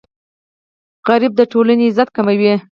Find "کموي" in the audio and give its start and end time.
2.15-2.53